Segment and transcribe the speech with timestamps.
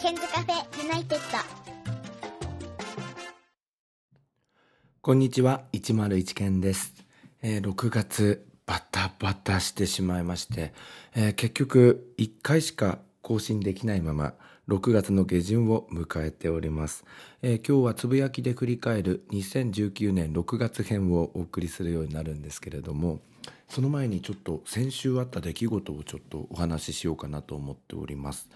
[0.00, 1.38] ケンズカフェユナイテッド。
[5.02, 6.94] こんにちは101健です、
[7.42, 10.72] えー6月バタバタしてしまいまして、
[11.14, 14.32] えー結局1回しか更新できないまま
[14.68, 17.04] 6月の下旬を迎えております、
[17.42, 23.20] えー今日はつぶやきで振り返る2019年6月編をお送りするようになるんですけれども
[23.68, 28.48] その前にちょっと先週あった出来事をちょっとお話ししようかなと思っております、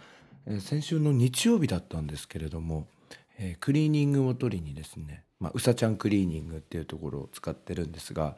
[0.46, 2.86] え先週の日曜日だったんですけれども、
[3.38, 8.36] えクリーニングを取りにですね、まあ、うさちゃんクリーニングっていうところを使ってるんですが、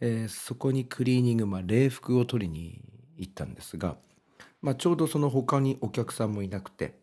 [0.00, 2.82] えーそこにクリーニング、まあ、礼服を取りに
[3.16, 3.96] 行ったんですが、
[4.62, 6.94] まあ、ちょうどその他にお客さんもいなくて、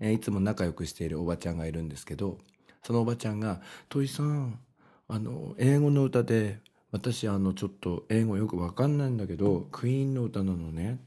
[0.00, 2.38] えーいつも仲良くしているおばちゃんがいるんですけど
[2.82, 4.58] そのおばちゃんが「土井さん
[5.08, 10.98] あの英語の歌で私あのちょっと英語よくわかんないんだけどクイーンの歌なのね」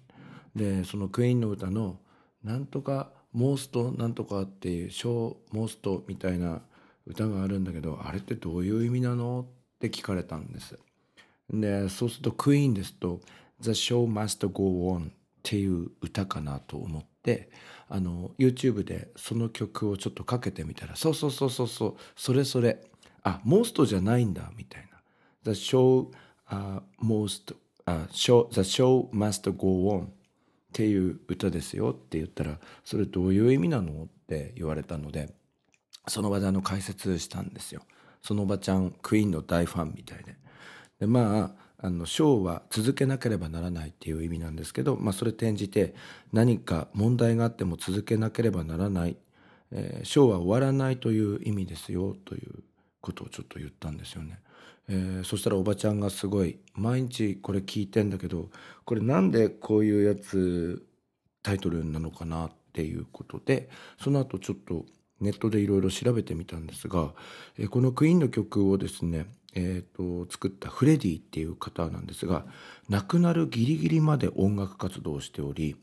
[0.55, 1.99] でそのクイーンの歌の
[2.43, 6.61] 「なんとかモーストなんとか」っていう「ショーモースト」みたいな
[7.05, 10.79] 歌があるんだけどあれってどういう意味なのって聞かれたんです。
[11.49, 13.21] でそうするとクイーンですと
[13.59, 15.11] 「The show must go on」っ
[15.43, 17.49] ていう歌かなと思って
[17.89, 22.81] あの YouTube でその曲をちょっとかけてみたらそうそうそうそうそうそれそれ
[23.23, 25.01] あモーストじゃないんだみたいな
[25.43, 26.09] 「The show、
[26.49, 30.07] uh, most、uh, show, The show must go on」
[30.73, 35.29] っていう歌ですよって言ったらそれどういう意味なのって言われたので
[36.07, 37.83] その場であの解説したんですよ
[38.23, 40.35] そのおばちゃんクイーンの大ファンみたいで
[40.99, 45.93] でまああのショーは続けなければならないっていう意味なんですけど、まあ、それ転じて
[46.31, 49.17] 何か問題があっても続けなければならない、
[49.71, 52.63] えーショーは終わらないという意味ですよという
[53.01, 54.39] ことをちょっと言ったんですよね。
[54.89, 58.49] えーそしたらおばちゃんがすごい毎日これ聞いてんだけど
[58.85, 60.85] これなんでこういうやつ
[61.41, 63.69] タイトルなのかなっていうことで
[64.01, 64.85] その後ちょっと
[65.21, 67.13] ネットでいろいろ調べてみたんですが、
[67.57, 72.45] えーこのクイーンの曲をですね、えーと作ったフレディっていう方なんですが
[72.89, 75.75] 亡くなるギリギリまで音楽活動をしており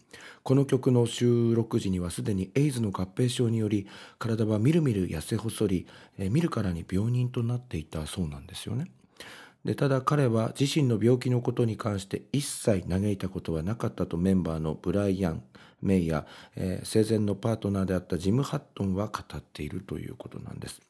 [0.42, 3.86] この曲の収録時にはすでにエイズの合併症により
[4.18, 5.86] 体はみるみる痩せ細り、
[6.18, 8.90] えー見るからに病人となっていたそうなんですよね。
[9.64, 15.42] でただ彼は自身の病気のことに関して一切嘆いたことはなかったとメンバーのブライアン・
[15.82, 16.26] メイや、
[16.56, 20.80] えー生前のパートナーであったジム・ハットンは語っているということなんです。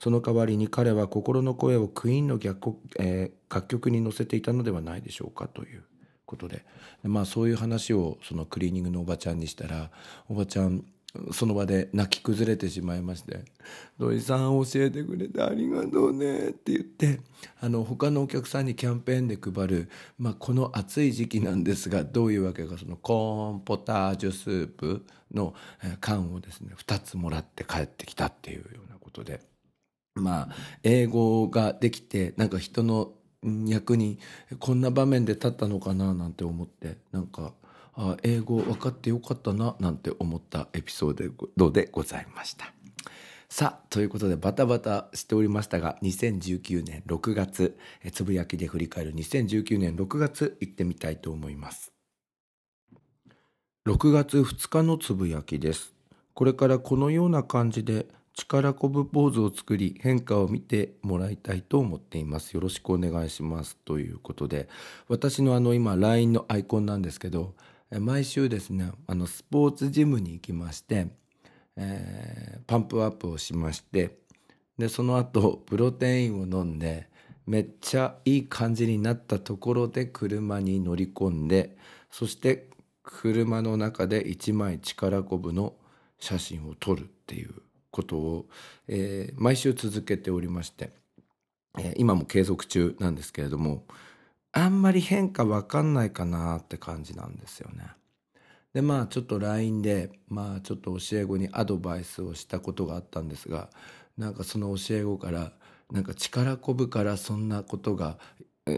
[0.00, 5.82] その代わりに彼は心の声をクイーンの逆、えー楽曲に乗せていたのではないでしょうかという
[6.24, 6.64] ことで
[7.02, 9.90] でまあそういう話をそのクリーニングのおばちゃんにしたら
[10.28, 10.84] おばちゃん
[11.32, 13.44] その場で泣き崩れてしまいまして
[13.98, 17.20] 「土井さん教えてくれてありがとうね」って言って
[17.60, 25.52] あの他のお客さんにキャンペーンで配る、まあ、この暑い時期なんですがどういうわけかそのコーンポタージュスープの
[26.00, 29.49] 缶をですね2つもらって帰ってきたっていうようなことで。
[30.20, 30.48] まあ
[30.82, 33.12] 英語ができてなんか人の
[33.66, 34.18] 役に
[34.58, 37.54] こんな場面で立ったのかななんて思ってなんか
[37.94, 42.72] あ英語分かってよかったななんて思ったエピソードでございました。
[43.48, 47.76] さあということでバタバタしておりましたが2019年6月
[48.12, 51.92] つぶやきで振り返る2019年6月行ってみたいと思います。
[53.88, 55.94] 6月2日のつぶやきです。
[56.34, 62.54] これからこのような感じで力こぶポーズを作り変化を見てもらいたいと思っています。
[62.54, 63.76] よろしくお願いします。
[63.84, 64.68] ということで
[65.08, 67.54] 私のあの今 LINE のアイコンなんですけど
[67.90, 71.08] 毎週ですねあのスポーツジムに行きまして、
[71.76, 74.16] えーパンプアップをしまして
[74.78, 77.08] でその後プロテインを飲んで
[77.46, 81.76] めっちゃいい感じになったところで車に乗り込んで
[82.10, 82.68] そして
[83.02, 85.74] 車の中で一枚力こぶの
[86.20, 87.54] 写真を撮るっていう
[87.90, 88.48] ことを、
[88.88, 90.92] えー毎週続けておりまして、
[91.78, 93.84] えー今も継続中なんですけれども
[94.52, 97.84] あんまり変化わかんないかなって感じなんですよね。
[98.72, 103.68] でまあちょっと LINE でまあちょっと教え子にアドバイスをしたことがあったんですが
[104.16, 105.52] なんかその教え子から
[105.90, 108.18] なんか力こぶからそんなことが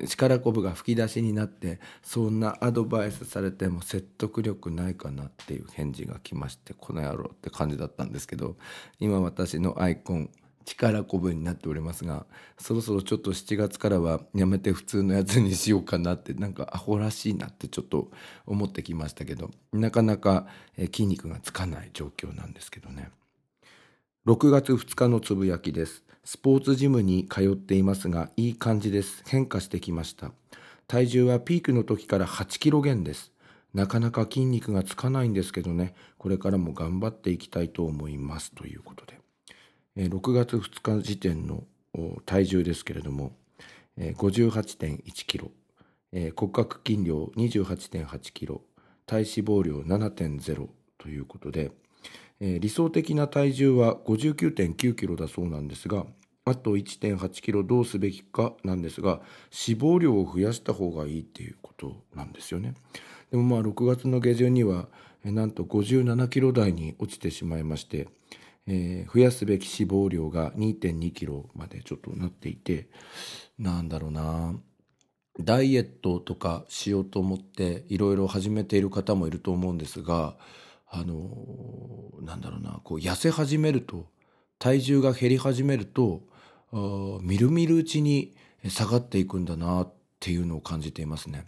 [0.01, 8.57] 力こぶが吹き出しになってそんなアドバイスされても説得力ないかなっていう返事が来ましてこの野郎って感じだったんですけど
[8.99, 10.31] 今私のアイコン
[10.65, 12.27] 力こぶになっておりますが
[12.59, 18.11] そろそろちょっと7月からはやめて普通のやつにしようかなってなんかアホらしいなってちょっと
[18.47, 20.47] 思ってきましたけどなかなか
[20.77, 23.11] 筋肉がつかない状況なんですけどね。
[24.25, 26.05] 6月2日のつぶやきです。
[26.25, 29.25] スポーツジムに通っていますがいい感じです。
[29.27, 30.31] 変化してきました。
[30.87, 33.33] 体重はピークの時から8キロ減です。
[33.75, 35.95] なかなか筋肉がつかないんですけどね。
[36.19, 38.53] これからも頑張っていきたいと思います。
[38.53, 39.19] ということで、
[39.97, 41.65] え、6月2日時点の
[42.25, 43.33] 体重ですけれども、
[43.97, 45.51] えー、58.1キロ、
[46.13, 48.63] 骨格筋量28.8キロ。
[49.07, 51.73] 体脂肪量7.0ということで、
[52.45, 56.05] えー、理想的な体重は59.9キロだそうなんですが
[56.45, 59.21] あと1.8キロどうすべきかなんですが
[59.67, 62.75] 脂肪量を増やした方がいいっていうことなんですよね。
[63.31, 64.89] でもまあ6月の下旬には
[65.25, 68.09] なんと57キロ台に落ちてしまいまして、
[68.67, 72.89] えー、増やすべき脂肪量が2.2キロまでちょっとなっていて
[73.57, 74.57] なんだろうな
[75.39, 80.37] ダイエットとかしようと思っていろいろ始めている方もいると思うんですが
[80.95, 81.27] あの
[82.21, 84.07] なんだろうなこう痩せ始めると
[84.59, 86.21] 体重が減り始めると
[87.23, 88.35] みるみるうちに
[88.69, 91.47] 下がっていくんだなっていうのを感じていますね。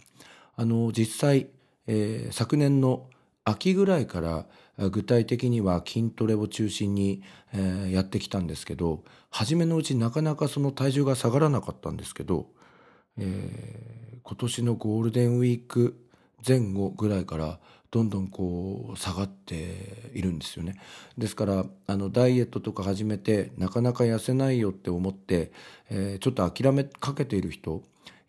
[0.55, 1.47] あの実際、
[1.87, 3.07] えー、昨年の
[3.43, 4.47] 秋ぐらいから
[4.89, 7.21] 具体的には筋トレを中心に、
[7.53, 12.47] えー、やってきたんですけど初めのうちなかなかその体重が下がらなかったんですけど、
[13.17, 16.01] えー、今年のゴールデンウィーク
[16.45, 17.59] 前後ぐらいから
[17.95, 20.75] どんどんこう下がっているんですよね
[21.17, 25.53] ですからあのダイエットとか始めてなかなか痩せないよって思って、
[25.89, 27.83] えー、ちょっと諦めかけている人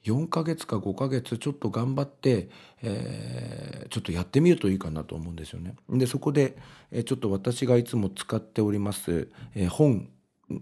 [0.05, 2.49] 4ヶ月か5ヶ月ちょっと頑張って、
[2.81, 5.75] えー、ちょっとやってみるといいかなと思うんですよね。
[5.91, 6.57] でそこで、
[6.93, 10.09] えー、ちょっと私がいつも使っております、えー、本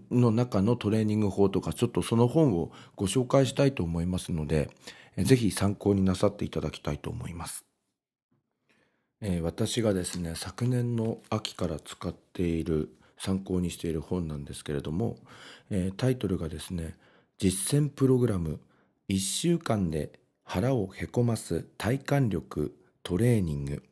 [0.09, 4.71] の中のトレーニング法とかちょっとその本をご紹介したいと思いますので、
[5.15, 7.65] えー、ぜひ参考になさっていただきたいと思います。
[9.21, 15.17] えー、私がですね昨年の秋から使っている参考にしている本なんですけれども、
[15.69, 16.95] えー、タイトルがですね
[17.37, 18.59] 実践プログラム
[19.09, 20.11] 1週間で
[20.43, 23.83] 腹をへこます体幹力トレーニング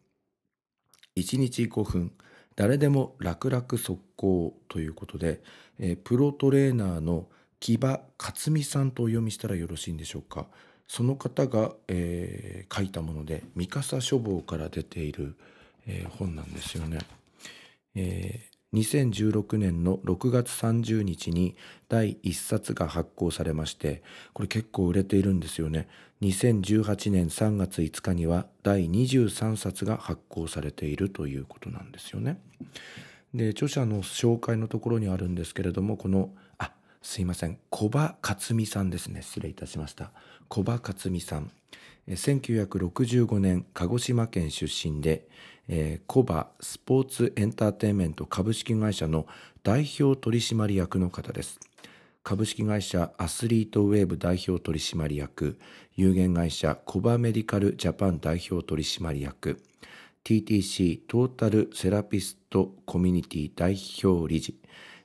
[1.16, 2.12] 1日5分
[2.56, 5.42] 誰でも楽々速攻ということで、
[5.80, 7.28] えー、プロトレーナーの
[7.60, 10.48] 木場克美さんとお読みしたらよろしいんでしょうか。
[10.88, 15.35] その方が、えー、書いたもので三笠書房から出ている、
[15.88, 17.00] えー、本なんですよね。
[17.95, 21.56] えー、2016年の6月30日に
[21.89, 24.01] 第1冊が発行されまして
[24.33, 25.88] これ結構売れているんですよね。
[26.21, 32.39] 2018年3月5日には第23冊が発行されているということなんですよね。
[33.33, 36.71] で著者の紹介のところにあるんですけれどもこのあ
[37.01, 40.12] すいません小葉克美さんですね失礼いたしました
[40.54, 41.50] 小葉克美さん。
[42.08, 45.28] 1965年鹿児島県出身で、
[45.68, 49.26] えー、コバスポーツエンターテインメント株式会社の
[49.64, 51.60] 代表取締役の方です。
[52.22, 55.58] 株式会社アスリートウェーブ代表取締役
[55.96, 59.60] 有限会社コバメディカルジャパン代表取締役
[60.24, 64.56] TTC トータルセラピストコミュニティ代表理事、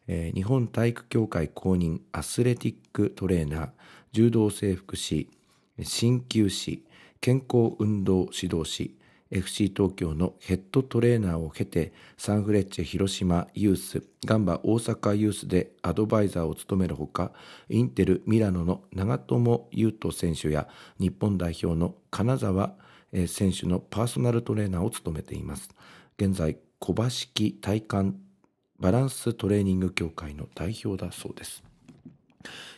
[0.09, 3.71] えー、日本体育協会公認アスレティックトレーナー
[4.13, 5.31] 柔道整復師
[5.79, 6.85] 鍼灸師
[7.21, 8.97] 健康運動指導士
[9.31, 17.33] FC 東京のヘッドトレーナーを経てサンフレッチェ広島ユースガンバ大阪ユースでアドバイザーを務めるほか
[17.69, 20.67] インテルミラノの長友佑都選手や
[20.99, 22.75] 日本代表の金沢
[23.27, 25.69] 選手のパーソナルトレーナーを務めています。
[26.19, 28.17] 現在小橋式体幹
[28.79, 31.63] バランストレーニング協会の代表だそうです。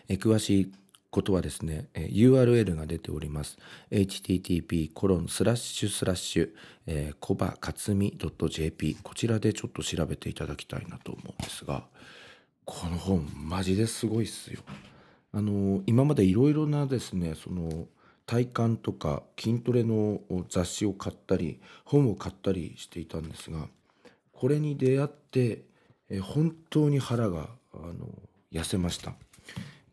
[0.09, 0.73] 詳しい
[1.11, 3.59] ことはですね、URL が出ております。
[3.90, 6.50] http コロンスラッシュスラッシュ、
[6.87, 8.17] えー、コバカツミ
[8.49, 11.85] .jp こちらでちょっと調べていただきたいなと思うんですが、
[12.64, 14.61] この本マジですごいっすよ。
[15.33, 17.88] あの今までいろいろなですね、その
[18.26, 23.67] 体幹とか筋トレの雑誌を買ったり、本を買ったりしていたんですが、
[24.33, 25.64] これに出会って、
[26.09, 28.09] え本当に腹があの
[28.52, 29.14] 痩せました。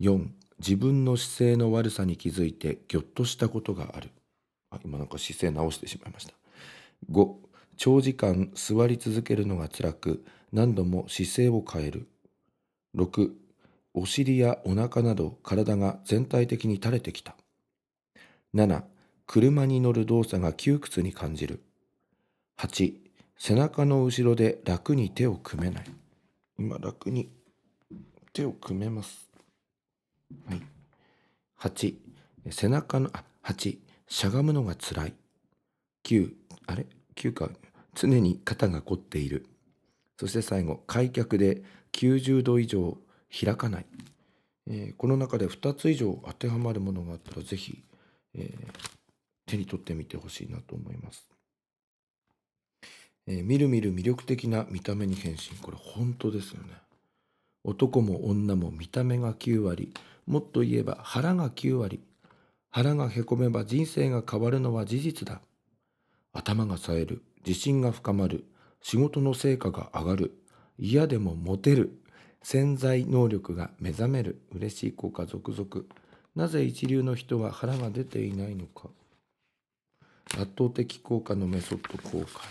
[0.00, 4.10] 4自分の姿勢の悪さに気づいてぎょっとしたことがある。
[4.70, 6.34] あ今なんか姿勢直してしまいました。
[7.10, 7.34] 5
[7.80, 10.22] 長時間座り続けるのが辛く
[10.52, 12.08] 何度も姿勢を変える
[12.94, 13.30] 6
[13.94, 17.36] お尻やお腹など体が全体的に垂れてきた
[18.54, 18.82] 7
[19.24, 21.62] 車に乗る動作が窮屈に感じる
[22.58, 22.92] 8
[23.38, 25.84] 背中の後ろで楽に手を組めない
[26.58, 27.30] 今楽に
[28.34, 29.30] 手を組めます
[30.46, 30.62] はい。
[31.58, 31.94] 8、
[32.50, 35.14] 背中の、あ、8、しゃがむのがつらい。
[36.04, 36.32] 9、
[36.66, 37.50] あれ ?9 か。
[38.00, 39.44] 常に肩が凝っている。
[40.18, 42.96] そして最後、開脚で90度以上
[43.30, 43.86] 開かない。
[44.68, 47.84] えー、この中で2つ以上当てはまるものがあったら、ぜひ、
[48.34, 48.72] えー、
[49.46, 51.28] 手に取ってみてほしいなと思います。
[53.26, 55.58] えー、みるみる魅力的な見た目に変身。
[55.60, 56.72] これ本当ですよね。
[57.64, 59.92] 男も女も見た目が9割、
[60.26, 62.00] もっと言えば腹が9割。
[62.70, 65.42] 腹がへこめば人生が変わるのは事実だ。
[66.32, 67.22] 頭が冴える。
[67.46, 68.44] 自信が深まる。
[68.82, 70.38] 仕事の成果が上がる。
[70.78, 71.98] 嫌でもモテる。
[72.42, 74.40] 潜在能力が目覚める。
[74.52, 75.86] 嬉しい効果続々。
[76.34, 78.88] なぜ一流の人は腹が出ていないのか。
[80.38, 82.42] 圧倒的効果のメソッド公開。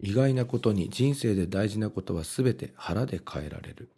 [0.00, 3.88] 意外なことに人生で大事なことは全て腹で変えられる。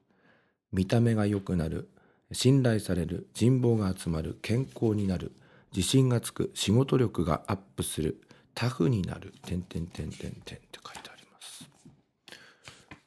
[0.72, 1.88] 見た目が良くなる
[2.32, 5.32] 信頼される人望が集まる健康になる
[5.74, 8.20] 自信がつく仕事力がアップする
[8.56, 9.34] タフになる。
[9.42, 11.68] 点点点点点って書いてあります。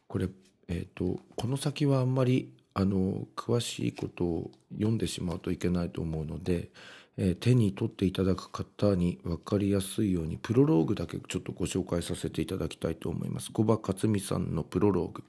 [0.07, 0.29] これ
[0.67, 6.69] えっ、ー、とこの先はあんまりあの詳しいことを読んでしまうといけないと思うので、
[7.17, 13.51] えー、手に取っていただく方に分かりやすいようにプロローグだけちょっとご紹介させていただきたいと思います。
[13.51, 15.23] 小葉克美さんのプロローグ。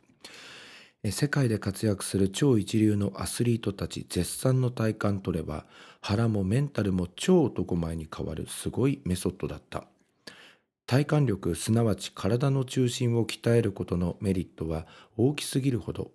[1.10, 5.64] 世界で活躍する超一流のアスリートたち絶賛の体感取れば
[6.02, 9.86] 腹もメンタルも超男前に変わるすごいメソッドだった。
[10.90, 16.11] 体幹力すなわち体の中心を鍛えることのメリットは大きすぎるほど。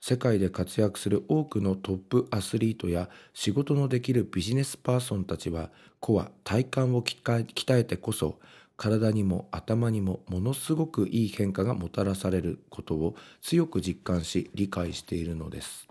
[0.00, 8.40] 世界で活躍する多くのトップアスリートや仕事のできるビジネスパーソンたちはコア体幹を鍛えてこそ
[8.76, 15.86] 体にも頭にもものすごくいい変化がもたらされることを強く実感し理解しているのです。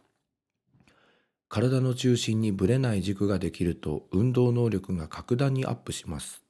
[1.47, 6.44] 体の中心にぶれない軸ができると運動能力が格段にアップします。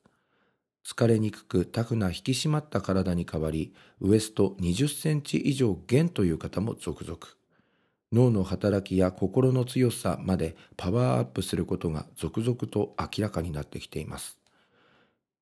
[0.86, 7.18] 疲れにくくタフな引き締まった体に変わりウエスト20センチ以上減という方も続々
[8.12, 14.38] 脳の働きや心の強さまでパワーアップすることが続々と明らかになってきています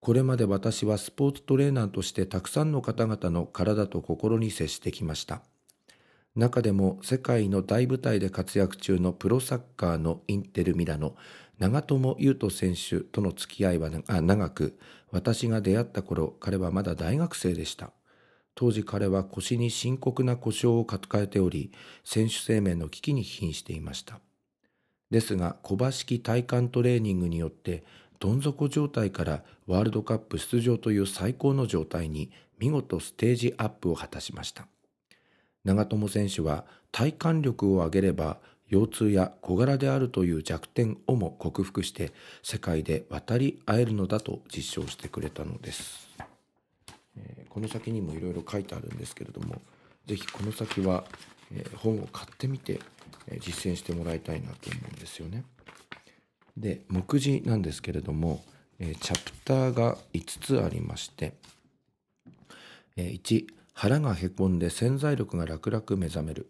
[0.04, 5.44] これまで私はスポーツトレーナーとしてたくさんの方々の体と心に接してきました。
[6.36, 11.16] 中でも世界の大舞台で活躍中のプロサッカーのインテルミラの
[11.58, 14.78] 長友佑都選手との付き合いは長く、
[15.14, 17.92] 私が出会った頃彼はまだ大学生でした。
[18.56, 21.72] 当時彼は腰に深刻な故障を抱えており、
[22.04, 24.20] 選手生命の危機に瀕していました。
[25.10, 27.84] ですが、小橋式体幹トレーニングによって
[28.24, 34.66] どん底状態からワールドカップ出場という最高の状態に見事ステージアップを果たしました
[35.66, 38.38] 長友選手は体幹力を上げれば
[38.74, 42.12] 腰痛や小柄であるという弱点をも克服して
[42.42, 46.10] 世界で渡り合えるのだと実証してくれたのです、
[47.16, 49.62] えー、この先にもいろいろ書いてあるんですけれども
[50.08, 51.04] 是非この先は、
[51.54, 52.80] えー、本を買ってみて、
[53.28, 55.44] えー、実践してもらいたいなと思うんですよね。
[56.58, 58.44] で目次なんですけれども、
[58.80, 61.34] えー、チャプターが5つありまして、
[62.98, 66.50] えー、1腹がへこんで潜在力が楽々目覚める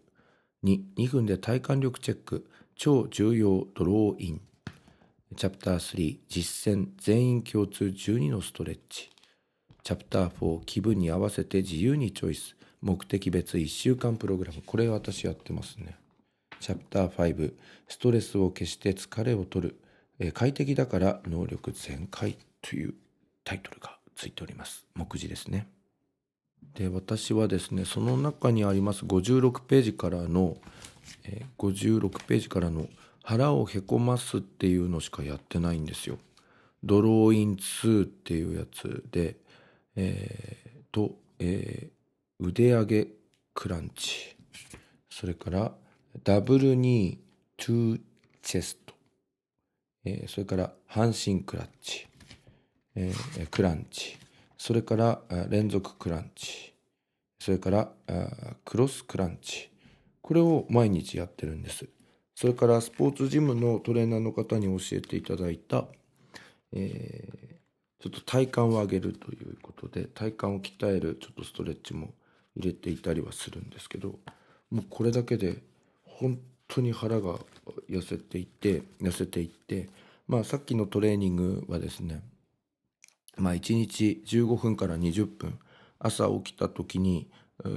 [0.64, 4.40] 2 2分で体幹力チェック超重要ドローイン。
[5.36, 9.10] チャプター3実践全員共通12のストレッチ。
[9.82, 12.56] チャプター4気分に合わせて自由にチョイス。
[12.80, 14.62] 目的別1週間プログラム。
[14.64, 15.96] これ私やってますね。
[16.60, 17.52] チャプター5
[17.86, 19.80] ストレスを消して疲れを取る。
[20.18, 22.94] え快適だから能力全開という
[23.44, 24.86] タイトルがついております。
[24.94, 25.68] 目次ですね。
[26.74, 30.56] で、私はですね、その中にあります56ページからの、
[31.24, 32.88] え、56ページからの
[33.22, 36.18] 腹をへこますっていうのしかやってないんですよ。
[36.82, 39.36] ドローイン2っていうやつで、
[39.96, 43.08] えー、と、えー、腕上げ
[43.54, 44.36] クランチ。
[45.08, 45.72] それから
[46.24, 48.00] ダブルニートゥー
[48.42, 48.94] チェスト、
[50.04, 52.06] えー、それから半身クラッチ、
[52.94, 54.18] えー、クランチ。
[54.64, 56.72] それから連続クランチ。
[57.38, 57.90] それから
[58.64, 59.68] クロスクランチ。
[60.22, 61.86] これを毎日やってるんです。
[62.34, 65.84] それからスポーツジムのトレーナーの方に教えていただいた、
[66.72, 72.14] えー、ちょっと体幹を上げるということで体幹を鍛えるちょっとストレッチも
[72.56, 74.18] 入れていたりはするんですけど
[74.70, 75.58] もうこれだけで
[76.04, 77.34] 本当に腹が
[77.90, 79.90] 痩せていって痩せていって
[80.26, 82.22] まあさっきのトレーニングはですね
[83.36, 85.58] まあ1日15分から20分
[85.98, 87.28] 朝起きた時に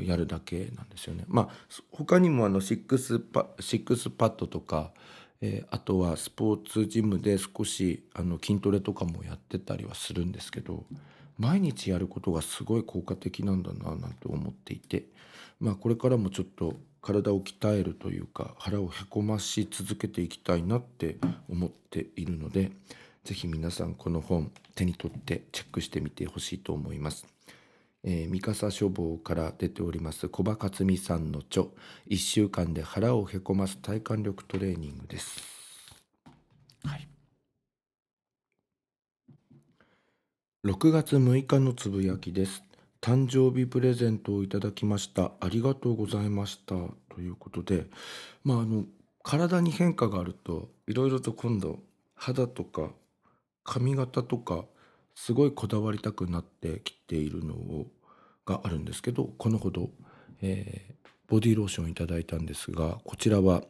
[0.03, 1.23] やるだけなんですよね。
[1.27, 1.49] まあ
[1.91, 4.91] 他にもあのシックスパシックスパッドとか、
[5.41, 10.85] えー、あとはスポーツジムで少しあの筋トレとかもやってたりはするんですけど
[11.37, 15.05] 毎日やることがすごい効果的なんだななんて思っていて
[15.59, 21.17] まあこれからもちょっと体を鍛えるというか腹をへこまし続けていきたいなって
[21.49, 22.71] 思っているので
[23.27, 27.27] 是非皆さんこの本手に取ってチェックしてみてほしいと思います。
[28.05, 31.65] えー、三笠書房から出ております小葉克美さんの著
[32.07, 35.41] 1週間で腹をへこます体幹力トレーニングです。
[36.85, 37.05] はい、
[40.63, 42.63] 6月6日のつぶやきです。
[43.01, 45.33] 誕生日プレゼントをいただきました。
[45.41, 46.75] ありがとうございました。
[47.13, 47.87] ということで、
[48.45, 48.85] まああの
[49.21, 51.79] 体に変化があるといろいろと今度
[52.15, 52.91] 肌とか
[53.67, 54.63] 髪型とか
[55.13, 57.87] すごいこだわりたくなってきているのを
[58.45, 59.89] があるんですけどこのほど、
[60.41, 63.63] えー、ボディローションいただいたんですがこちらは、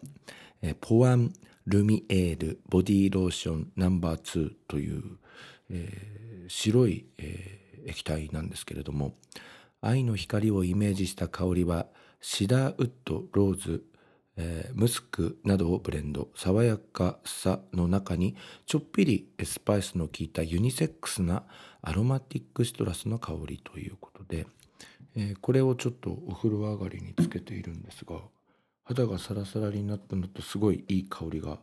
[0.61, 1.33] えー、ポアン・
[1.65, 5.01] ルミエールボディローションナンバー2という、
[5.71, 9.15] えー、白い、えー、液体なんですけれども
[9.81, 11.87] 愛の光をイメージした香りは
[12.21, 13.83] シダーウッドローズ
[14.37, 21.43] えー、ムスクなどをブレンド爽やかさの中にちょっぴりスパイスの効いたユニセックスな
[21.81, 24.45] アロマティックシトラスの香りということで、
[25.15, 28.19] えー、これをちょっとお風呂上がりにつけているんですが
[28.83, 31.57] 肌がサラサラになったのとすごいいい香りが、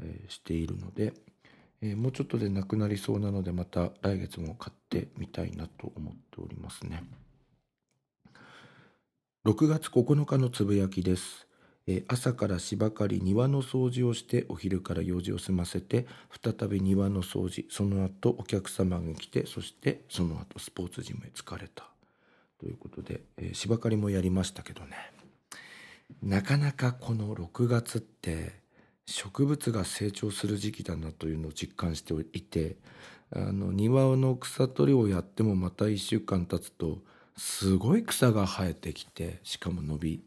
[0.00, 1.12] えー、しているので、
[1.82, 7.02] えもうちょっとでなくなりそうなのでまた来月も買ってみたいなと思っておりますね。
[9.44, 11.48] 6月9日のつぶやきです。
[12.08, 16.06] 朝から芝刈り庭の掃除をしてお昼から用事を済ませて
[16.42, 21.92] 再び庭の掃除その後お客様が来てそしてその後スポーツジムへ疲れた。
[22.60, 24.96] ということで、えー、芝刈りもやりましたけどね。
[26.22, 28.52] なかなかこの6月って
[29.04, 32.76] 植物が成長する時期だなというのを実感していて
[33.34, 36.98] あの庭の草取りをやってもまた1週間経つと
[37.36, 40.22] すごい草が生えてきてしかも伸び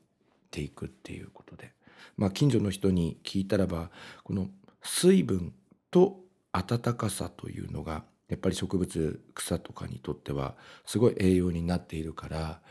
[0.56, 1.74] ていくっていうことで、
[2.16, 3.92] まあ、近所の人に聞いたらば
[4.24, 4.48] この
[4.82, 5.54] 水分
[5.92, 6.22] と
[6.54, 12.62] 暖かさというのがやっぱり植物草とかにとってはすごい栄養になっているから、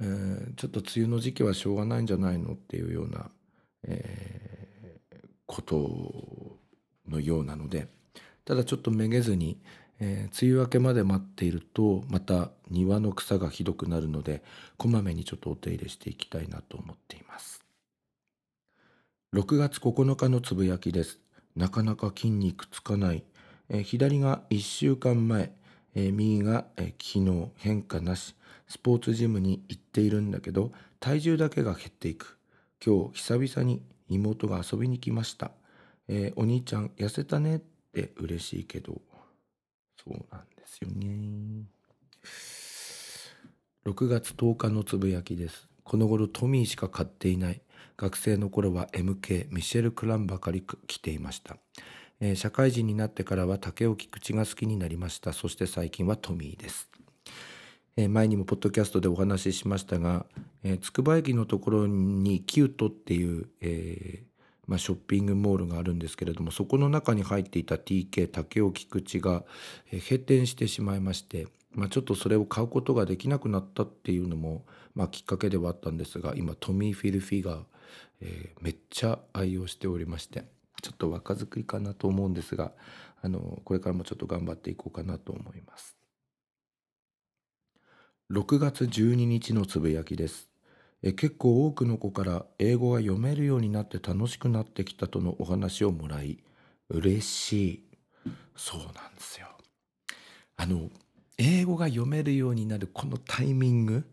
[0.00, 3.30] えー、ちょっと梅雨の時期はしょうがないんじゃないのっていうような、
[3.84, 6.58] えー、こと
[7.08, 7.88] のようなので
[8.44, 9.60] ただちょっとめげずに、
[10.00, 14.42] えー、梅雨明けまで待っているとまた庭の草がひどくなるので
[14.78, 17.64] こまめにちょっとお手入れしていきたいなと思っています。
[19.34, 21.20] 6月9日のつぶやきです。
[21.54, 23.22] なかなか筋肉つかない、
[23.68, 25.52] えー、左が1週間前、
[25.94, 27.50] えー、右が、えー、昨日。
[27.56, 28.34] 変化なし。
[28.66, 32.38] スポーツジムに行っているんだけど体重だけが減っていく。
[32.84, 35.50] 今日久々に妹が遊びに来ました、
[36.08, 37.60] えお兄ちゃん痩せたねっ
[37.92, 39.00] て嬉しいけど。
[40.04, 41.64] そうなんですよね。
[43.84, 45.68] 6月10日のつぶやきです。
[45.84, 47.60] この頃トミーしか買っていない。
[47.96, 51.58] 学生の頃は MK、ミシェル・クランばかり着ていました。
[52.20, 55.34] えー、社会人になってからは竹置口が好きになりました。
[55.34, 56.90] そして最近はトミーです。
[57.96, 60.24] えー、前にもポッドキャストでお話ししましたが、
[60.62, 64.29] えー、筑波駅のところにキュートっていう、えー
[64.70, 69.42] まあ、ショッピングモールがあるんですけれどもそこの中に入っていた TK 竹尾菊池が
[69.90, 77.64] 閉店してしまいまして、まあ、ちょっとそれを買うことができなくなったっていうのも、まあ、きっかけではあったんですが今トミー・フィルフィが、
[78.20, 80.44] えー、めっちゃ愛用しておりまして
[80.80, 82.70] ちょっと若作りかなと思うんですが
[83.22, 85.96] あのこれからもちょっと頑張っていこうかなと思います。
[88.30, 90.49] 6月12日のつぶやきです。
[91.02, 96.42] え結構多くの子から英語が読めるようになって楽しくなってきたとのお話をもらい
[96.88, 97.84] 嬉しい。
[98.56, 99.46] そうなんですよ。
[100.56, 100.90] あの
[101.38, 104.04] 英語が読めるようになるこのタイミング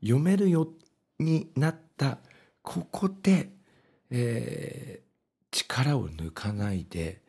[0.00, 0.68] 読めるよ
[1.18, 2.18] うになった
[2.62, 3.50] ここで、
[4.10, 5.06] えー、
[5.50, 7.20] 力を抜かないで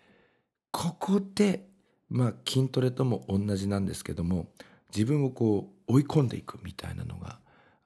[0.72, 1.68] ここで
[2.10, 4.48] まあ筋トレとも同じなんですけども
[4.96, 7.40] 自分をこう追い込んでいくみたいなのが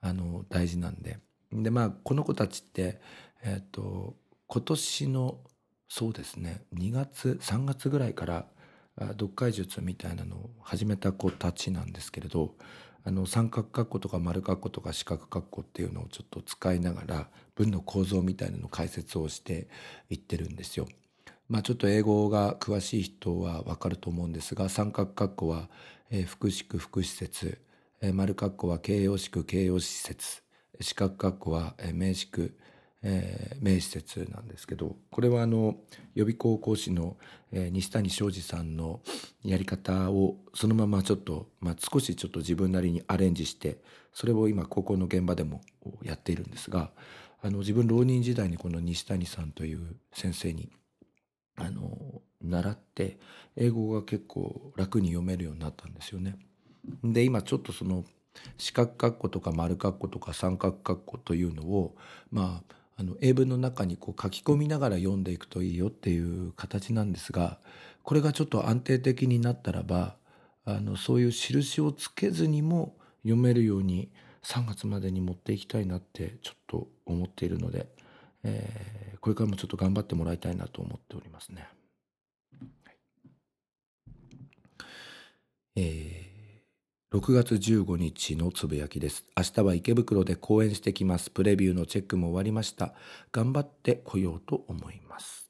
[0.06, 1.18] あの大事なんで
[1.52, 3.00] でまあこの子たちって
[3.42, 4.14] えっ、ー、と
[4.46, 5.38] 今年の
[5.88, 8.46] そうですね2月3月ぐらいから
[8.98, 12.54] 読解術みたいなのを始めた子たちなんですけれど
[13.04, 19.68] あの三角括弧とか丸括弧とか四角括弧っていうのをちょっと使いながら文の構造みたいなの解説をして
[20.08, 20.88] いってるんですよ。
[21.48, 25.68] まあちょっと英語が詳しい人はわかると思うんですが三角括弧は、
[26.10, 27.60] えー、副詞副施設、
[28.00, 30.42] えー、丸括弧は形容詞形容詞施設
[30.80, 32.28] 四角括弧は、えー、名詞
[33.08, 35.76] えー、名施設なんですけどこれはあの
[36.14, 37.16] 予備高校師の、
[37.52, 39.00] えー、西谷昌司さんの
[39.44, 43.78] やり方をそのままちょっと、まあ、少しちょっと自分なりにアレンジして
[44.12, 45.60] それを今高校の現場でも
[46.02, 46.90] やっているんですが
[47.42, 50.70] あの自分浪人時代にこの西谷さんという先生に
[51.56, 53.18] あの習って
[53.56, 56.36] 英語が結構楽に読めるようになったんですよね。
[57.04, 58.04] で今ちょっとその
[58.58, 61.96] 四角括弧とか丸括弧とか三角括弧というのを
[62.30, 67.58] まああの英文の中にこう書き込みながら読んでいくといいよっていう形なんですが
[68.02, 70.16] これがちょっと安定的になったらば
[70.64, 74.10] あのそういう印をつけずにも読めるように
[74.42, 77.88] 3月までに持っていきたいなってちょっと思っているので、
[78.44, 81.68] えー、これからもちょっと頑張ってもらいたいなと思っておりますね。
[82.84, 82.96] はい、
[85.76, 86.25] えー
[87.14, 89.24] 6月15日のつぶやきです。
[89.36, 91.30] 明日は池袋で講演してきます。
[91.30, 92.94] プレビューのチェックも終わりました。
[93.30, 95.48] 頑張ってこようと思います。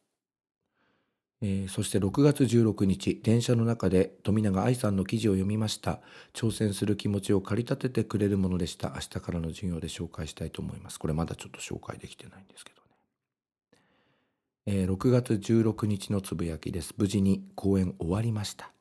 [1.41, 6.01] えー、そして6月16日、電車の中で富永愛さんの記事を読みました。
[6.35, 8.91] 挑戦する気持ちを駆り立ててくれるものでした。
[8.91, 10.99] 明日からの授業で紹介したいと思います。
[10.99, 12.89] これまだちょっと紹介できてないんですけどね。
[14.67, 16.93] えー、6月16日のつぶやきです。
[16.99, 18.76] 無事に講演終わりました。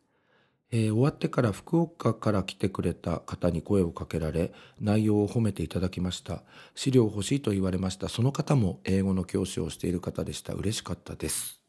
[0.75, 6.43] えー、終わってから福岡から来てくれた方に声をかけられ内容を褒めていただきました。
[6.75, 8.09] 資料欲しいと言われました。
[8.09, 10.51] その方も英語の教師をしている方でした。
[10.51, 11.61] 嬉しかったです、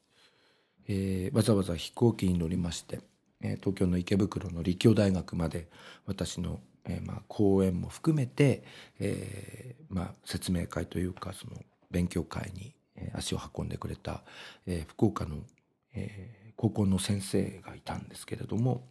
[0.89, 2.99] えー、わざわざ飛行機に乗りまして、
[3.43, 5.69] えー、東京の池袋の立教大学まで
[6.07, 8.65] 私の、えまあ、講演も含めて、
[8.99, 11.53] えまあ、説明会というかその
[11.93, 12.75] 勉強会に
[13.15, 14.25] 足を運んでくれた、
[14.67, 15.37] え福岡の、
[15.95, 18.85] えー高校の先生がいたんですけれども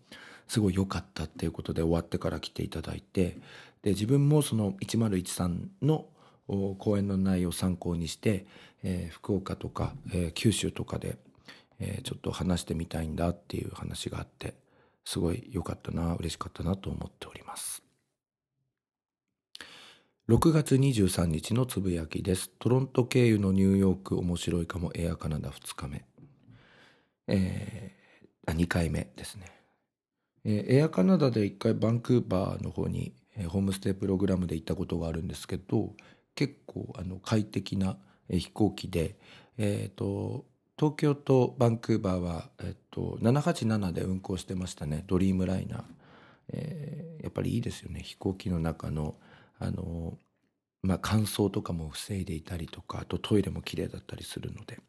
[0.47, 3.38] すごい良かったっていうことで終わってから来ていただいて
[3.82, 6.06] で自分もその1013の
[6.47, 8.45] 講演の内容を参考にして、
[8.84, 11.17] えー、福岡とか、えー、九州とかで、
[11.80, 14.54] えー、ちょっと話してみたいんだっていう話があって
[15.04, 17.84] すごい良かったな嬉しかったなと思っております。
[20.28, 22.49] 6月23日のつぶやきです。
[22.58, 26.04] トロント経由のニューヨーク面白いかもエアカナダ2日目。
[27.27, 29.51] えー、2回目ですね、
[30.45, 33.13] エアカナダで1回バンクーバーの方に、
[33.47, 35.93] ホームステイプログラムで行ったことがあるんですけど
[36.35, 37.97] 結構あの快適な、
[38.29, 39.17] 飛行機で、
[39.57, 40.45] えーと、
[40.77, 45.03] 東京とバンクーバーは、えーと、787で運航してましたね。
[45.07, 45.83] ドリームライナー、
[46.49, 48.01] えー、やっぱりいいですよね。
[48.01, 49.15] 飛行機の中の
[49.57, 50.17] あの
[50.81, 54.79] まあ乾燥とかも防いでいたりとかあとトイレも綺麗だったりするので。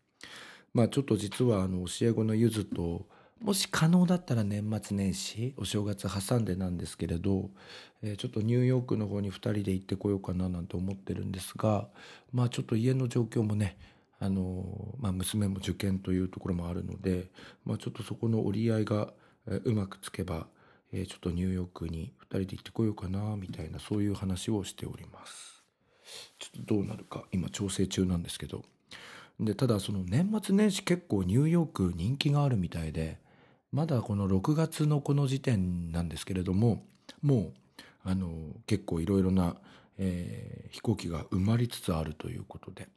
[0.77, 3.07] まあちょっと実はあの教え子のゆずと
[3.41, 7.49] もし可能だったら年末年始お正月挟んでなんですけれど、
[8.03, 11.89] えー、ちょっとニューヨークの方に2人で行ってこようかななんて思ってるんですが
[12.31, 13.79] まあちょっと家の状況もね
[14.21, 17.31] あの、まあ、娘も受験というところもあるので、
[17.65, 19.15] まあ、ちょっとそこの折り合いが、
[19.47, 20.47] うまくつけば、
[20.93, 25.63] えー、ちょっとニューヨークに2人で行ってこようかなみたいなそういう話をしております。
[26.39, 28.63] ちょっとどうなるか今調整中なんですけど
[29.39, 33.19] でただその年末年始結構ニューヨーク人気があるみたいで
[33.73, 36.85] まだこの6月のこの時点なんですけれども
[37.23, 37.53] もう
[38.05, 38.31] あの
[38.67, 39.57] 結構いろいろな、
[39.99, 42.89] えー、飛行機が埋まりつつあるということで。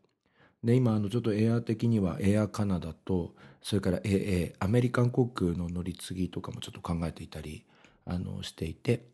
[0.64, 7.64] で今あのちょっとエア的にはエアカナダとそれから AA アメリカン航空の乗り継ぎとかもちょっと考えていたり
[8.06, 9.06] あのしていて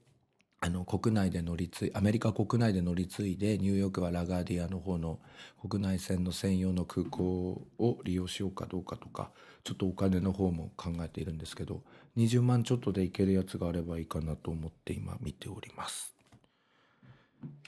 [0.65, 5.19] あの国内で乗り継いアメリカ国内で乗り継いでニューヨークはラガーディアの方の
[5.61, 9.29] 国内線の専用の空港を利用しようかどうかとか
[9.63, 11.83] ちょっとお金の方も考えているんですけど
[12.17, 16.15] 20万ちょっとで行けるやつがあればいいかなと思って今見ております。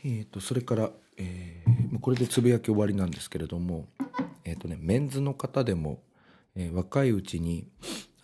[0.04, 3.86] えーと、それから、えー、これでつぶやき終わりなんですけれども、
[4.44, 6.02] えーとね、メンズの方でも、
[6.56, 7.68] えー、若いうちに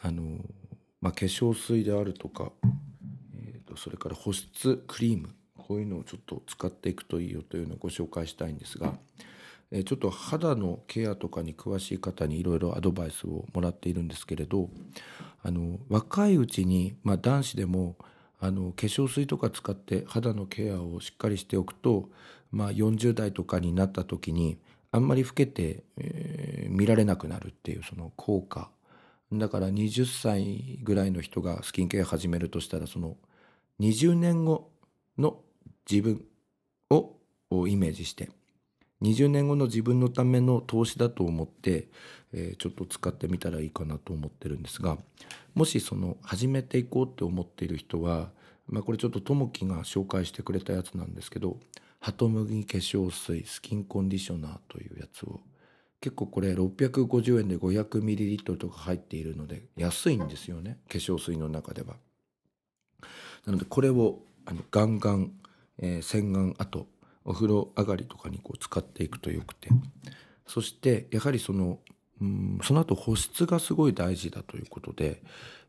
[0.01, 0.39] あの、
[0.99, 2.51] まあ、化粧水であるとか
[3.73, 8.95] とそれから保湿クリームこういうのをちょっと使っていくといいよというのをご紹介したいんですが、
[9.71, 14.69] えちょっと肌のケアとかに詳しい方にいろいろアドバイスをもらっているんですけれど
[15.41, 17.95] あの若いうちに、まあ、男子でも
[18.41, 22.09] あの化粧水とか使って肌のケアをしっかりしておくと、
[22.51, 24.57] まあ、40代とかになった時に
[24.91, 28.69] あんまり老けて、えー見られなくなるっていうその効果。
[29.31, 33.15] だから20歳ぐらいの人がスキンケア始めるとしたらその
[33.79, 34.71] 20年後
[35.17, 35.39] の
[35.89, 36.25] 自分
[36.89, 38.29] をイメージして
[39.01, 41.89] 20年後の自分のための投資だと思って、
[42.31, 44.97] えーちょっと使ってみたらいいかなと思ってるんですが
[45.53, 48.31] もしその始めていこうって思っている人は、
[48.67, 51.57] まあ、これちょっとともきが紹介してくれたやつなんですけど
[51.99, 55.41] ハトムギ化粧水スキンコンディショナーというやつを
[56.01, 61.95] 結構これ650円で 500ml とか入っているので安いんですよね化粧水の中では。
[63.45, 65.31] なのでこれをあのガンガン、
[65.79, 66.87] えー洗顔あと
[67.25, 69.69] お風呂上がりとかにこう使っていくとよくて。
[70.45, 71.79] そしてやはりその
[72.21, 75.21] うんその後保湿がすごい大事だということで、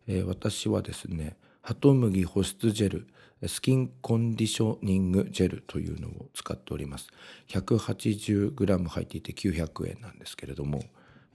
[0.07, 3.07] えー私はですねハトムギ保湿ジェル
[3.49, 7.09] スキンコンディショニングジェルというのを使っております。
[7.49, 10.83] 180g 入っていて900円なんですけれども、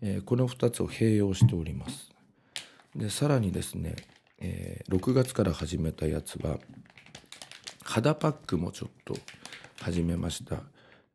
[0.02, 2.10] えーこの2つを併用しております。
[2.95, 3.95] でさらにですね、
[4.39, 6.58] えー6月から始めたやつは
[7.84, 9.15] 肌パックもちょっと
[9.82, 10.62] 始めました、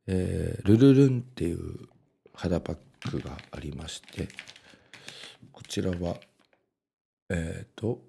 [0.06, 1.88] えールルルンっていう
[2.34, 2.76] 肌パッ
[3.10, 4.28] クがありまして
[5.52, 6.16] こちらは
[7.30, 8.00] えっ、と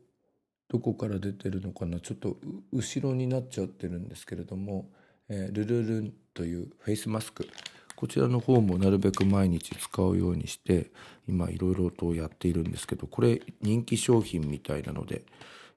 [0.67, 1.99] どこから出てるのかな？
[1.99, 2.37] ちょっと
[2.73, 4.89] 後ろになっちゃってるんですけれども、
[5.29, 7.47] えールルルンというフェイスマスク
[7.95, 10.91] こちらの方もなるべく毎日使うようにして
[11.27, 15.23] 今いろいろとやっているんですけどこれ人気商品みたいなので、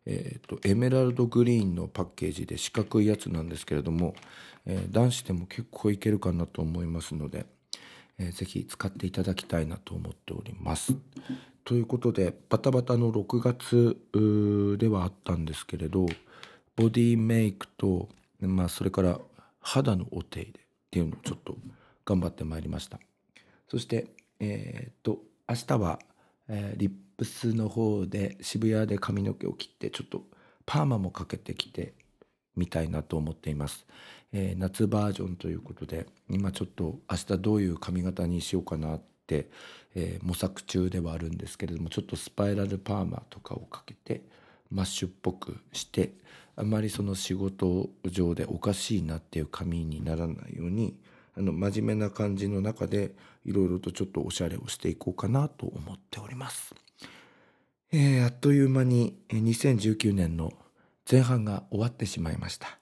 [0.07, 4.15] えーとエメラルドグリーンのパッケージで四角いやつなんですけれども、
[4.67, 7.47] えー男子でも結構いけるかなと思いますので、
[8.19, 10.95] えーぜひ使っていただきたいなと思っております。
[11.65, 13.99] ということでバタバタの6月
[14.79, 16.07] ではあったんですけれど
[16.77, 18.09] ボディメイクと、
[18.41, 19.21] まあ、それから
[19.61, 21.59] 肌のお手入れっていうのをちょっと
[22.09, 22.99] 頑張ってまいりました。
[23.69, 24.07] そして
[24.41, 25.99] えーっと明日は、
[26.49, 30.23] えーリップスの方で渋谷で髪の毛を切ってちょっと
[30.65, 31.93] パーマもかけてきて
[32.57, 33.85] みたいなと思っています、
[34.33, 39.51] えー夏バージョンということで今ちょっと明日どういう髪型にしようかなって、
[39.97, 44.23] えー模索中ではあるんですけれどもちょっとスパイラルパーマとかをかけて
[44.71, 46.13] マッシュっぽくして
[46.57, 50.95] あまりその仕事上でおかしいなっていう髪にならないように
[51.39, 56.75] あの真面目な感じの中でいろいろとちょっとおしゃれをしていこうかなと思っております。
[57.93, 60.53] えーあっという間に2019年の
[61.11, 62.79] 前半が終わってしまいました。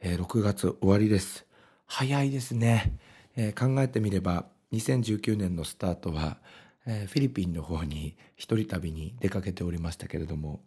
[0.00, 1.44] えー6月終わりです。
[1.86, 2.94] 早いですね。
[3.36, 6.38] えー考えてみれば2019年のスタートは、
[6.86, 10.60] えーフィリピンの方に一人旅に出かけておりましたけれども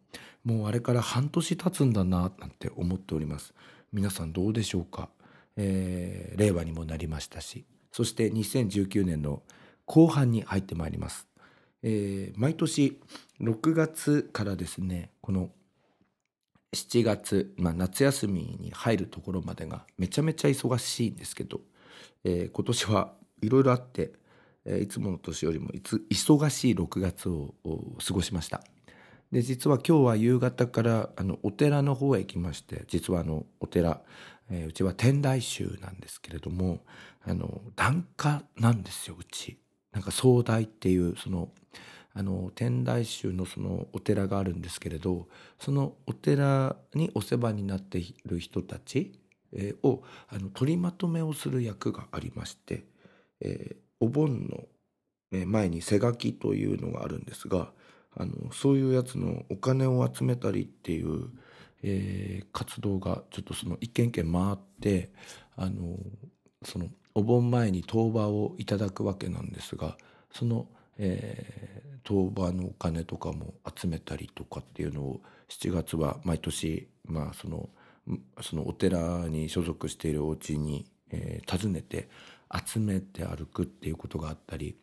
[0.43, 3.55] もうあれから半年経つんだななんて思っております。
[3.91, 5.09] 皆さんどうでしょうか、
[5.57, 9.43] えー令和にもなりましたしそして2019年の
[9.85, 11.27] 後半に入ってまいります。
[11.83, 12.99] えー毎年
[13.41, 15.51] 6月からですねこの
[16.73, 21.61] 7月、まあ、夏休みに入るところまでがめちゃめちゃ忙しいんですけど、
[22.23, 24.13] えー今年はいろいろあって、
[24.65, 27.55] えーいつもの年よりも忙しい6月を
[28.05, 28.63] 過ごしました。
[29.31, 31.09] で実は今日は夕方から
[31.41, 33.23] お寺の方へ行きまして実は
[33.61, 34.01] お寺、
[34.51, 36.79] えーうちは天台宗なんですけれども
[37.25, 39.57] あの檀家なんですようち。
[39.91, 41.49] なんか総大っていうその
[42.13, 45.27] あの天台宗のそのお寺があるんですけれど
[45.59, 49.19] そのお寺にお世話になっている人たち、
[49.53, 52.85] えをあの取りまとめをする役がありまして、
[53.41, 54.47] えーお盆
[55.31, 57.71] の、前に背書きというのがあるんですが
[58.17, 61.29] あのそういうやつのお金を集めたりっていう、
[61.83, 65.11] えー活動がちょっとその一軒一軒回って
[65.55, 65.97] あの
[66.63, 69.97] そのお盆前に当場をいただくわけなんですが
[70.33, 70.67] その、
[70.97, 77.69] えー当場のお金とかも集めたりとかっていうのを7月は毎年まあその
[78.41, 82.09] そのお寺に所属しているお家に、えー訪ねて
[82.65, 84.75] 集めて歩くっていうことがあったり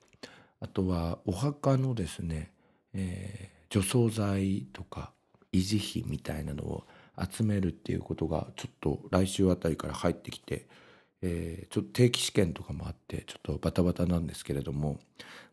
[0.60, 2.52] あとはお墓のですね、
[2.94, 5.12] えー除草剤とか
[5.52, 6.84] 維持費みたいなのを
[7.18, 10.66] 集めるっていうことがちょっと来週あたりから入ってきて、
[11.22, 15.00] えーちょっと定期試験とかもあってちょっとバタバタなんですけれども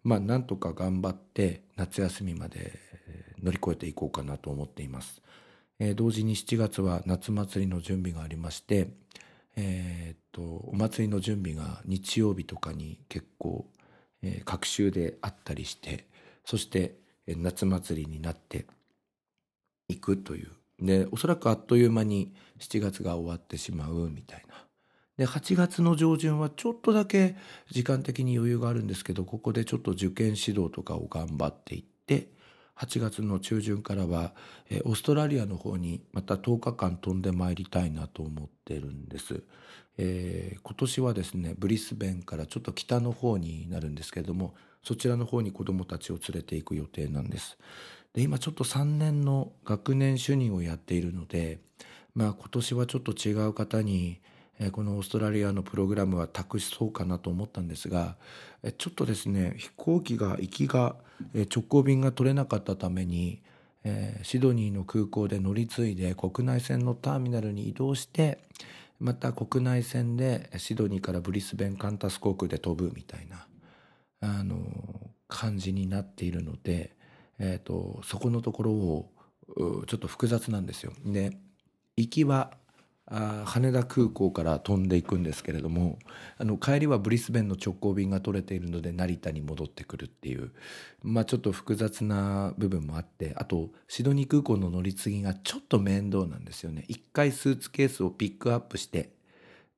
[0.03, 2.79] まあなんとか頑張って夏休みまで
[3.41, 5.21] 乗り越えていこうかなと思っています。
[5.79, 8.89] えー同時に7月は夏祭りの準備がありまして、
[9.55, 13.65] えーっとお祭りの準備が日曜日とかに結構、
[14.21, 16.08] えー各週であったりして
[16.45, 16.95] そして、
[17.27, 18.65] 夏祭りになって
[19.88, 24.56] いくというでおそらくあっという間に7月が終わってしまうみたいな
[25.17, 27.36] で8月の上旬はちょっとだけ
[27.71, 32.30] 時間的に余裕があるんですけどここでちょっと受験指導とかを頑張っていって
[32.78, 34.34] 8月の中旬からは、
[34.84, 39.43] オーストラリアの方にまた10日間飛んでまいりたいなと思ってるんです。
[39.98, 47.58] えー今年はですねブリスベンからちょっと北の方になるんですけれどもそちらの方に子どもたちを連れて行く予定なんです。
[48.15, 51.60] で今ちょっと3年の学年主任をやっているので
[52.15, 54.21] まあ今年はちょっと違う方に、
[54.58, 58.15] えこのオーストラリアのプログラムは託しそうかなと思ったんですが
[58.63, 60.95] えちょっとですね飛行機が行きが
[61.34, 63.41] え直行便が取れなかったために、
[63.84, 68.39] えシドニーの空港で乗り継いで国内線のターミナルに移動して
[69.01, 73.45] また国内線でシドニーからブリスベンカンタス航空で飛ぶみたいな
[74.21, 74.58] あの
[75.28, 76.94] 感じになっているので、
[77.39, 79.10] えー、とそこのところを
[79.88, 80.93] ちょっと複雑なんですよ。
[81.06, 81.38] で
[81.98, 82.52] 行きは
[83.08, 86.00] あ羽田空港から飛んでいくんですけれども
[86.39, 90.52] あの帰りはブリスベンの直行便が取れているので成田に戻ってくるっていう
[91.04, 96.86] まあちょっと複雑な部分もあってあとシドニー空港の乗り継ぎがちょっと面倒なんですよね。
[96.88, 99.12] 一回スーツケースをピックアップして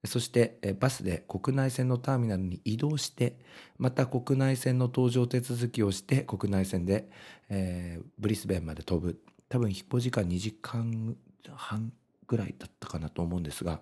[0.07, 3.37] そしてバスで国内線のターミナルに移動して
[3.77, 7.09] また国内線の搭乗手続きをして国内線で、
[7.49, 11.15] えーブリスベンまで飛ぶ多分飛行時間2時間
[11.53, 11.93] 半
[12.27, 13.79] ぐらいだったかなと思うんですが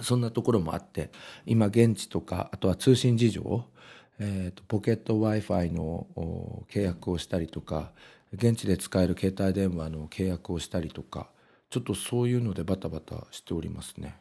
[0.00, 1.10] そんなところもあって
[1.46, 3.64] 今現地とかあとは通信事情、
[4.18, 6.06] えーとポケット w i f i の
[6.68, 7.92] 契約をしたりとか
[8.32, 11.28] 現地で使える携帯電話の契約をしたりとか
[11.72, 14.16] ちょっとそういうのでバタバタしておりますね。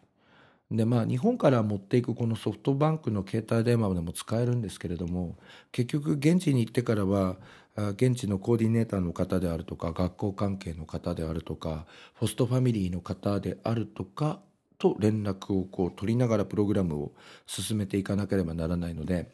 [0.72, 5.36] でまあ日本から持っていくこのソフトバンクの携帯電話でも使えるんですけれども
[5.72, 7.36] 結局現地に行ってからは
[7.76, 14.40] 現地のコーディネーターの方であるとか学校関係の方であるとかホストファミリーの方であるとか
[14.78, 17.12] と連絡をこう取りながらプログラムを
[17.46, 19.30] 進めていかなければならないので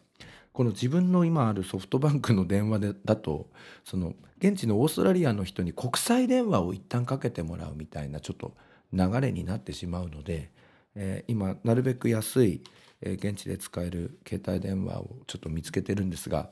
[0.54, 3.48] この自分の今あるソフトバンクの電話でだと
[3.84, 8.54] その現地のオーストラリアの人に国際電話を一旦かけてもらうみたいなちょっと
[8.94, 10.50] 流れになってしまうので、
[10.98, 12.62] えー今なるべく安い、
[13.02, 16.50] えー現地で使える携帯電話をちょっと見つけてるんですが、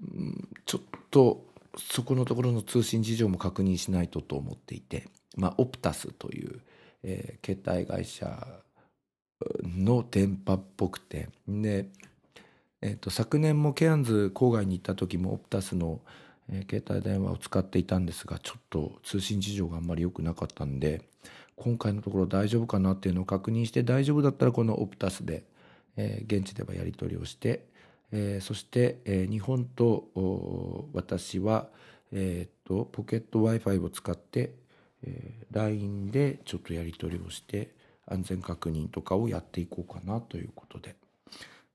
[0.00, 1.44] うんちょっと
[1.76, 6.60] そこのところの通信事情も確認しないとと思っていて、まあ、オプタスという、
[7.02, 8.46] えー携帯会社
[9.62, 11.88] の電波っぽくてで、
[12.80, 16.00] えー、と昨年もケアンズ郊外に行った時もオプタスの、
[16.50, 21.02] えー携帯電話を使っていたんですがちょっと通信事情があんまり良くなかったんで
[21.58, 25.44] 今回のところ大丈夫かなっていうのを確認して大丈夫だったらこのオプタスで、
[25.96, 27.66] えー現地ではやり取りをして、
[28.12, 31.68] えーそして、えー日本と私は、
[32.12, 34.54] えー、とポケット w i f i を使って、
[35.02, 37.74] えー LINE でちょっとやり取りをして
[38.06, 40.94] 安全確認とかをやっていこうかなということで、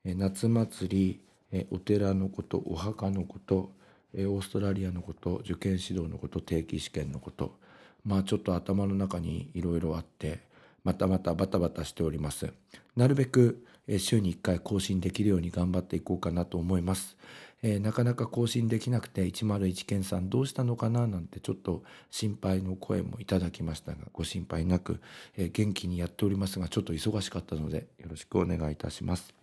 [0.06, 1.20] えー夏祭り、
[1.52, 3.72] えーお寺のことお墓のこと、
[4.14, 7.58] えーオーストラリアのこと受験指導のこと定期試験のこと
[8.06, 10.42] まあちょっと頭の中にいろいろあって
[10.84, 12.52] またまたバタバタしております。
[12.96, 13.66] なるべく
[13.98, 17.18] 週に1回更新できるように頑張っていこうかなと思います、
[17.62, 25.02] えーなかなか更新できなくて101件さんどうしたのかななんてちょっと心配の声もいただきましたがご心配なく、
[25.38, 29.34] えー元気にやっておりますがちょっと忙しかったのでよろしくお願いいたします。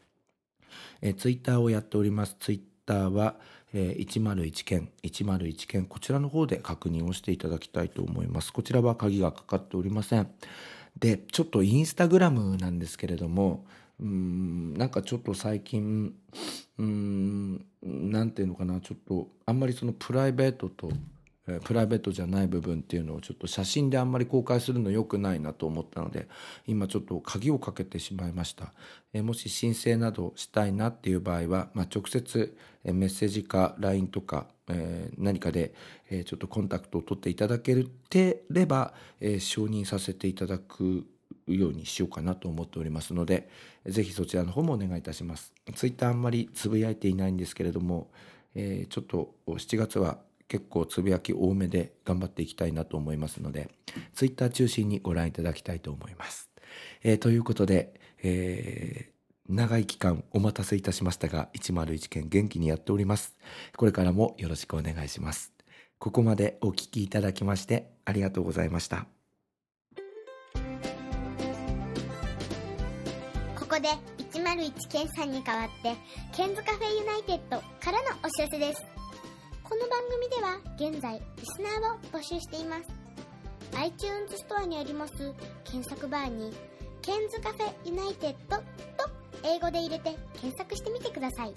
[1.03, 2.37] えー、ツイッターをやっております。
[2.39, 3.37] ツイッターは、
[3.73, 8.53] えー101件、101件、こちらの方で確認をしていただきたいと思います。
[8.53, 10.29] こちらは鍵がかかっておりません。
[10.99, 13.65] で、ちょっとインスタグラムなんですけれども、
[14.01, 16.13] うん、なんかちょっと最近、
[16.79, 20.91] うん、なんていうのかな、ちょっとあんまりそのプライベートと、
[21.51, 26.29] えプライベートじゃない部分っていうのをちょっと写真であんまり公開するの良くないなと思ったので
[26.67, 28.73] 今ちょっと鍵をかけてしまいました、
[29.13, 35.75] えもし申請などしたいなっていう場合は、まあ、直接メッセージか LINE とか、え何かで、
[36.11, 41.07] えちょっとコンタクトを取っていただけてれば、え承認させていただく
[41.47, 43.49] ようにしようかなと思っておりますので
[43.87, 45.53] ぜひそちらの方もお願いいたします。
[45.75, 48.11] ツイッターあんまりつぶやいていないんですけれども、
[48.55, 50.19] えーちょっと7月は
[50.51, 53.71] 結構つぶやき多めで頑張っていきたいなと思いますので
[54.15, 56.51] ツイッター中心にご覧いただきたいと思います。
[57.03, 59.11] えーということで、えー
[59.51, 63.37] 長い期間お待たせいたしましたが101件元気にやっております。
[63.77, 65.53] これからもよろしくお願いします。
[65.99, 69.07] ここまでお聞きいただきましてありがとうございました。
[73.59, 73.89] ここで
[74.33, 75.97] 101ケンさんに代わって、
[76.33, 79.00] ケンズカフェユナイテッドからのお知らせです。
[79.71, 82.83] この番組では現在、リスナーを募集しています。
[83.79, 86.53] iTunes ストアにあります検索バーに、
[87.03, 88.65] ケンズカフェユナイテッドと
[89.45, 91.55] 英語で入れて検索してみてください。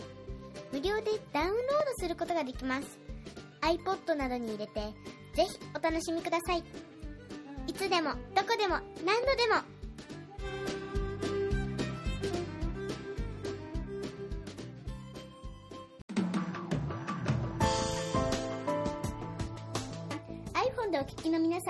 [0.72, 1.57] 無料でダウンロード
[1.97, 2.99] することができます。
[3.61, 4.74] iPod などに入れて、
[5.34, 6.64] ぜひお楽しみください。
[7.66, 9.55] いつでも、どこでも、何度でも、